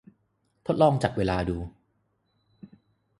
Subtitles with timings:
[0.67, 1.57] ทดลองจับเวลาดู